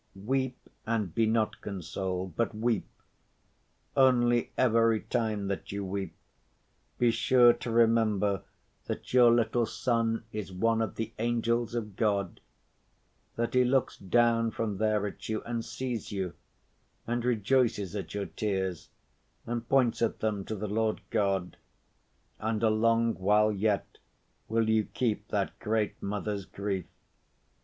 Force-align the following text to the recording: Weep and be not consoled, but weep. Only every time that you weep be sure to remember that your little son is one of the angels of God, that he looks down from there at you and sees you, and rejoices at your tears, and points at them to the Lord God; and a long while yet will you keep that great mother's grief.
Weep 0.15 0.57
and 0.87 1.13
be 1.13 1.27
not 1.27 1.61
consoled, 1.61 2.35
but 2.35 2.55
weep. 2.55 2.87
Only 3.95 4.51
every 4.57 5.01
time 5.01 5.45
that 5.49 5.71
you 5.71 5.85
weep 5.85 6.15
be 6.97 7.11
sure 7.11 7.53
to 7.53 7.69
remember 7.69 8.41
that 8.85 9.13
your 9.13 9.29
little 9.29 9.67
son 9.67 10.23
is 10.31 10.51
one 10.51 10.81
of 10.81 10.95
the 10.95 11.13
angels 11.19 11.75
of 11.75 11.95
God, 11.95 12.39
that 13.35 13.53
he 13.53 13.63
looks 13.63 13.95
down 13.95 14.49
from 14.49 14.77
there 14.79 15.05
at 15.05 15.29
you 15.29 15.43
and 15.43 15.63
sees 15.63 16.11
you, 16.11 16.33
and 17.05 17.23
rejoices 17.23 17.95
at 17.95 18.15
your 18.15 18.25
tears, 18.25 18.89
and 19.45 19.69
points 19.69 20.01
at 20.01 20.17
them 20.19 20.43
to 20.45 20.55
the 20.55 20.67
Lord 20.67 21.01
God; 21.11 21.57
and 22.39 22.63
a 22.63 22.71
long 22.71 23.13
while 23.13 23.51
yet 23.51 23.99
will 24.47 24.67
you 24.67 24.83
keep 24.83 25.27
that 25.27 25.59
great 25.59 26.01
mother's 26.01 26.45
grief. 26.45 26.87